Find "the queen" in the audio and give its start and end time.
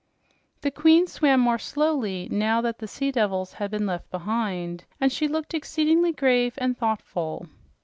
0.61-1.05